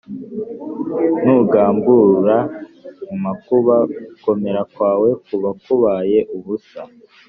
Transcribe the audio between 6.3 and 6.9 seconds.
ubusa